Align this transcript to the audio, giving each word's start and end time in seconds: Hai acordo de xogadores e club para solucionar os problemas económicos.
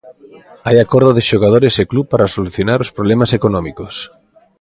Hai 0.65 0.77
acordo 0.79 1.11
de 1.17 1.27
xogadores 1.29 1.73
e 1.81 1.89
club 1.91 2.05
para 2.09 2.31
solucionar 2.35 2.79
os 2.85 2.93
problemas 2.97 3.31
económicos. 3.37 3.93